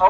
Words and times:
بسم 0.00 0.08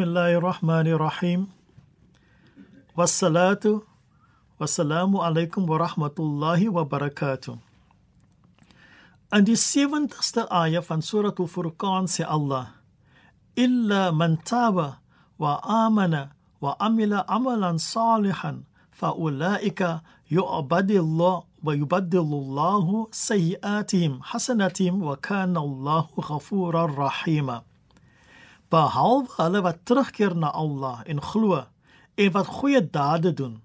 الله 0.00 0.34
الرحمن 0.38 0.86
الرحيم 0.86 1.50
والصلاة 2.96 3.82
والسلام 4.60 5.16
عليكم 5.16 5.70
ورحمة 5.70 6.14
الله 6.18 6.68
وبركاته 6.68 7.73
In 9.34 9.42
die 9.42 9.58
70ste 9.58 10.46
ayah 10.46 10.78
van 10.86 11.02
Surah 11.02 11.34
Al-Furqan 11.34 12.06
sê 12.06 12.22
Allah: 12.22 12.78
"Illa 13.58 14.12
man 14.14 14.38
taba 14.46 15.02
wa 15.42 15.58
amana 15.58 16.30
wa 16.62 16.76
amila 16.78 17.26
amalan 17.26 17.74
salihan 17.82 18.62
fa 18.94 19.10
ulaika 19.10 20.06
yu'badillahu 20.30 21.66
wa 21.66 21.72
yubaddilullahu 21.74 23.10
sayyi'atihim 23.10 24.22
hasanatihim 24.22 25.02
wa 25.02 25.18
kana 25.18 25.58
Allahu 25.58 26.22
ghafurar 26.22 26.94
rahima." 26.94 27.66
behalwe 28.70 29.26
hulle 29.34 29.58
wat 29.66 29.82
terugkeer 29.82 30.38
na 30.38 30.54
Allah 30.54 31.02
en 31.10 31.18
glo 31.18 31.66
en 32.22 32.30
wat 32.34 32.46
goeie 32.46 32.80
dade 32.80 33.34
doen 33.34 33.58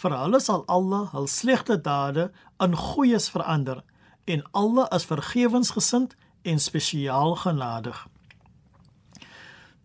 vir 0.00 0.12
hulle 0.22 0.38
sal 0.38 0.62
Allah 0.70 1.10
hul 1.10 1.26
slegte 1.26 1.82
dade 1.82 2.30
in 2.62 2.78
goeies 2.78 3.26
verander 3.34 3.82
en 4.26 4.42
Allah 4.50 4.86
is 4.94 5.06
vergewensgesind 5.06 6.16
en 6.42 6.60
spesiaal 6.60 7.34
genadig. 7.34 8.06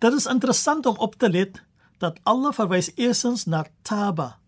Dit 0.02 0.14
is 0.14 0.26
interessant 0.26 0.86
om 0.86 0.98
op 0.98 1.16
te 1.16 1.30
let 1.30 1.62
dat 2.02 2.18
Allah 2.24 2.54
verwys 2.54 2.92
eersins 2.96 3.46
na 3.46 3.66
taba, 3.82 4.40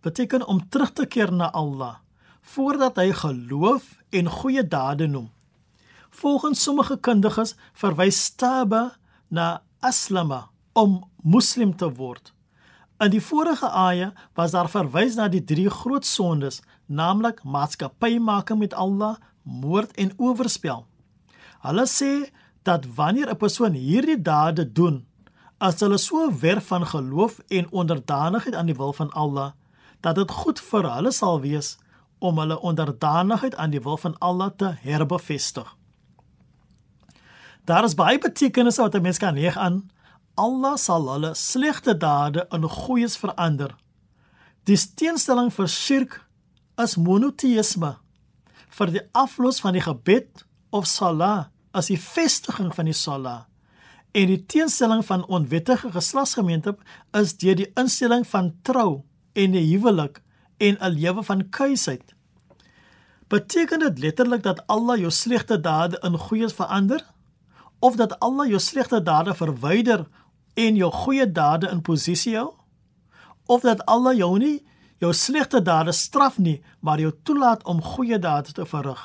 beteken 0.00 0.46
om 0.46 0.68
terug 0.68 0.92
te 0.92 1.06
keer 1.06 1.32
na 1.32 1.50
Allah 1.52 2.02
voordat 2.42 2.96
hy 2.98 3.12
geloof 3.14 3.84
en 4.10 4.26
goeie 4.26 4.64
dade 4.66 5.06
noem. 5.06 5.30
Volgens 6.10 6.62
sommige 6.62 6.96
kundiges 6.98 7.54
verwys 7.72 8.34
taba 8.34 8.96
na 9.28 9.62
aslama 9.80 10.48
om 10.72 11.04
moslim 11.22 11.76
te 11.76 11.88
word. 11.94 12.32
In 13.02 13.10
die 13.10 13.22
vorige 13.22 13.68
aya 13.68 14.12
was 14.34 14.52
daar 14.54 14.68
verwys 14.70 15.14
na 15.18 15.28
die 15.28 15.44
drie 15.44 15.70
groot 15.70 16.06
sondes, 16.06 16.60
naamlik 16.86 17.40
maatskappymaking 17.42 18.58
met 18.58 18.74
Allah, 18.74 19.16
moord 19.42 19.92
en 19.96 20.12
oorspel. 20.16 20.86
Hulle 21.62 21.86
sê 21.86 22.30
dat 22.62 22.86
wanneer 22.94 23.30
'n 23.30 23.36
persoon 23.36 23.72
hierdie 23.72 24.22
dade 24.22 24.72
doen, 24.72 25.06
as 25.58 25.80
hulle 25.80 25.98
so 25.98 26.30
ver 26.30 26.60
van 26.60 26.86
geloof 26.86 27.38
en 27.48 27.70
onderdanigheid 27.70 28.54
aan 28.54 28.66
die 28.66 28.76
wil 28.76 28.92
van 28.92 29.12
Allah, 29.12 29.52
dat 30.00 30.14
dit 30.14 30.30
goed 30.30 30.60
vir 30.60 30.94
hulle 30.94 31.12
sal 31.12 31.40
wees 31.40 31.78
om 32.18 32.38
hulle 32.38 32.60
onderdanigheid 32.60 33.54
aan 33.56 33.70
die 33.70 33.82
wil 33.82 33.96
van 33.96 34.18
Allah 34.18 34.50
te 34.56 34.74
herbevestig. 34.80 35.76
Daar 37.64 37.84
is 37.84 37.94
baie 37.94 38.18
betekenisse 38.18 38.82
wat 38.82 38.94
'n 38.94 39.02
mens 39.02 39.18
kan 39.18 39.34
leg 39.34 39.56
aan. 39.56 39.90
Allah 40.34 40.76
sal 40.76 41.12
hulle 41.12 41.34
slegte 41.34 41.96
dade 41.96 42.46
in 42.50 42.68
goeies 42.68 43.16
verander. 43.16 43.76
Die 44.64 44.78
teenstelling 44.94 45.52
vir 45.52 45.68
shirk 45.68 46.28
is 46.76 46.96
monoteïsme. 46.96 48.01
Vir 48.72 48.92
die 48.94 49.04
aflos 49.12 49.60
van 49.60 49.76
die 49.76 49.84
gebed 49.84 50.46
of 50.72 50.88
sala 50.88 51.50
as 51.76 51.90
die 51.92 52.00
vestiging 52.00 52.72
van 52.74 52.88
die 52.88 52.96
sala. 52.96 53.46
En 54.12 54.28
die 54.28 54.40
teenstelling 54.44 55.04
van 55.04 55.24
onwettige 55.28 55.92
geslagsgemeenskap 55.92 56.82
is 57.16 57.36
deur 57.40 57.56
die 57.56 57.70
instelling 57.80 58.26
van 58.28 58.52
trou 58.62 59.04
en 59.32 59.54
'n 59.56 59.68
huwelik 59.72 60.22
en 60.58 60.76
'n 60.80 60.92
lewe 60.92 61.22
van 61.22 61.48
kuisheid. 61.48 62.14
Beteken 63.28 63.78
dit 63.78 63.98
letterlik 63.98 64.42
dat 64.42 64.66
Allah 64.66 64.98
jou 64.98 65.10
slegte 65.10 65.60
dade 65.60 65.98
in 66.02 66.18
goeies 66.18 66.52
verander? 66.52 67.12
of 67.82 67.96
dat 67.96 68.18
Allah 68.22 68.46
jou 68.46 68.60
slegte 68.62 69.02
dade 69.02 69.34
verwyder 69.34 70.06
en 70.54 70.76
jou 70.78 70.90
goeie 70.94 71.26
dade 71.26 71.66
in 71.70 71.82
posisie 71.82 72.36
hou? 72.36 72.52
Of 73.50 73.64
dat 73.66 73.82
Allah 73.90 74.14
jou 74.16 74.36
nie 74.38 74.60
jou 75.02 75.10
slegte 75.12 75.62
dade 75.62 75.92
straf 75.92 76.38
nie, 76.38 76.60
maar 76.80 77.00
jou 77.02 77.10
toelaat 77.26 77.64
om 77.66 77.82
goeie 77.82 78.18
dade 78.22 78.54
te 78.54 78.66
verrig? 78.66 79.00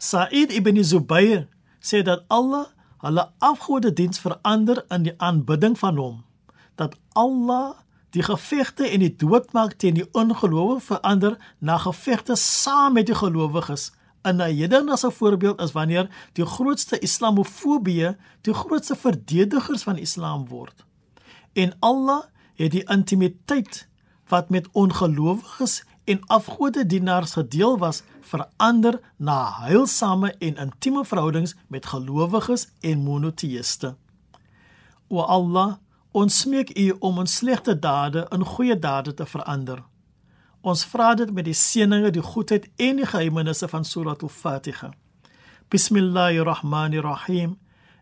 Sa'id 0.00 0.52
ibn 0.56 0.80
Zubayr 0.84 1.46
sê 1.80 2.02
dat 2.04 2.24
Allah 2.32 2.66
hulle 3.04 3.26
afgode 3.44 3.92
diens 3.92 4.20
verander 4.20 4.82
in 4.92 5.04
die 5.06 5.14
aanbidding 5.20 5.76
van 5.78 6.00
hom. 6.00 6.16
Dat 6.80 6.96
Allah 7.12 7.76
die 8.16 8.24
gevegte 8.24 8.88
en 8.88 9.04
die 9.04 9.12
doodmaak 9.12 9.76
teen 9.80 9.98
die 10.00 10.08
ongelowiges 10.16 10.88
verander 10.88 11.36
na 11.58 11.76
gevegte 11.84 12.36
saam 12.40 12.96
met 12.96 13.06
die 13.06 13.16
gelowiges. 13.16 13.92
'n 14.26 14.40
hedendaagse 14.40 15.10
voorbeeld 15.10 15.60
is 15.60 15.72
wanneer 15.72 16.08
die 16.32 16.44
grootste 16.44 16.98
islamofobie 16.98 18.16
die 18.40 18.54
grootste 18.54 18.96
verdedigers 18.96 19.82
van 19.82 19.98
Islam 19.98 20.48
word. 20.48 20.84
En 21.52 21.76
Allah 21.80 22.22
het 22.54 22.70
die 22.70 22.84
intimiteit 22.88 23.88
wat 24.28 24.48
met 24.48 24.68
ongelowiges 24.72 25.84
en 26.04 26.20
afgodedienaars 26.26 27.32
gedeel 27.32 27.78
was, 27.78 28.02
verander 28.20 29.00
na 29.16 29.52
heilsame 29.60 30.34
en 30.38 30.56
intieme 30.56 31.04
verhoudings 31.04 31.54
met 31.66 31.86
gelowiges 31.86 32.68
en 32.80 32.98
monoteïste. 32.98 33.94
O 35.08 35.20
Allah, 35.20 35.76
ons 36.10 36.38
smeek 36.38 36.78
U 36.78 36.90
om 36.98 37.18
ons 37.18 37.36
slegte 37.36 37.78
dade 37.78 38.26
in 38.30 38.44
goeie 38.44 38.78
dade 38.78 39.14
te 39.14 39.26
verander. 39.26 39.82
Ons 40.60 40.84
vra 40.84 41.14
dit 41.14 41.30
met 41.30 41.46
die 41.46 41.54
seëninge, 41.54 42.10
die 42.10 42.22
goedheid 42.22 42.66
en 42.76 42.96
die 42.98 43.06
geheimenisse 43.06 43.68
van 43.70 43.84
Surah 43.84 44.16
Al-Fatiha. 44.18 44.90
Bismillahirrahmanirrahim. 45.70 47.58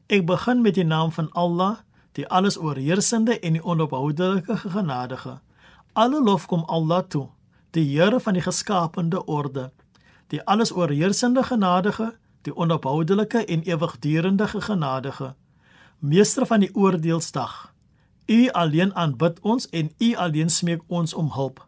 Ek 0.09 0.25
begin 0.27 0.63
met 0.65 0.79
die 0.79 0.85
naam 0.85 1.13
van 1.13 1.29
Allah, 1.33 1.83
die 2.17 2.27
alles 2.29 2.57
oorheersende 2.57 3.39
en 3.41 3.59
die 3.59 3.65
onophoudelike 3.65 4.57
genadige. 4.57 5.41
Alle 5.95 6.23
lof 6.23 6.47
kom 6.47 6.65
Allah 6.67 7.03
toe, 7.09 7.29
die 7.71 7.85
Here 7.95 8.21
van 8.21 8.35
die 8.35 8.43
geskaapte 8.43 9.25
orde, 9.25 9.73
die 10.29 10.43
alles 10.43 10.73
oorheersende 10.73 11.43
genadige, 11.43 12.15
die 12.43 12.57
onophoudelike 12.57 13.45
en 13.45 13.63
ewigdurende 13.63 14.49
genadige, 14.49 15.35
meester 15.99 16.47
van 16.47 16.61
die 16.61 16.75
oordeelsdag. 16.75 17.73
U 18.27 18.49
alleen 18.51 18.95
aanbid 18.95 19.41
ons 19.41 19.69
en 19.69 19.93
u 19.99 20.15
alleen 20.15 20.51
smeek 20.51 20.83
ons 20.89 21.15
om 21.15 21.31
hulp 21.33 21.67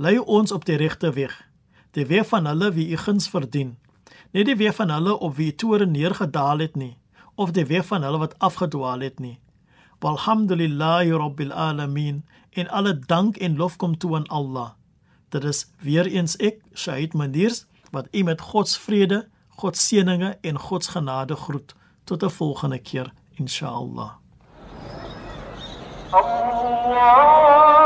lei 0.00 0.16
ons 0.18 0.52
op 0.52 0.64
die 0.64 0.78
regte 0.80 1.12
weg, 1.12 1.34
die 1.92 2.06
weg 2.08 2.24
van 2.30 2.46
hulle 2.48 2.70
wie 2.72 2.86
u 2.94 2.96
guns 2.96 3.28
verdien, 3.28 3.74
nie 4.32 4.44
die 4.48 4.56
weg 4.56 4.78
van 4.78 4.88
hulle 4.94 5.12
op 5.26 5.34
wie 5.36 5.52
toore 5.52 5.86
neergedaal 5.86 6.64
het 6.64 6.78
nie, 6.80 6.94
of 7.36 7.52
die 7.52 7.66
weg 7.68 7.84
van 7.90 8.06
hulle 8.06 8.22
wat 8.22 8.38
afgedwaal 8.38 9.04
het 9.04 9.20
nie. 9.20 9.36
Walhamdulillahi 10.00 11.12
rabbil 11.12 11.52
alamin 11.52 12.24
en 12.50 12.68
alle 12.68 12.98
dank 12.98 13.36
en 13.36 13.56
lof 13.56 13.76
kom 13.76 13.98
toe 13.98 14.14
aan 14.16 14.26
Allah. 14.26 14.70
Dit 15.28 15.44
is 15.44 15.66
weer 15.78 16.06
eens 16.06 16.36
ek, 16.36 16.62
Shahid 16.74 17.12
Mandiers, 17.14 17.66
wat 17.90 18.08
u 18.10 18.22
met 18.22 18.40
God 18.40 18.68
se 18.68 18.80
vrede, 18.80 19.28
God 19.48 19.76
se 19.76 19.86
seëninge 19.86 20.38
en 20.40 20.58
God 20.58 20.84
se 20.84 20.90
genade 20.90 21.36
groet. 21.36 21.74
Tot 22.04 22.22
'n 22.22 22.30
volgende 22.30 22.78
keer, 22.78 23.12
insha 23.36 23.66
Allah. 23.66 24.10
Allah 26.10 27.79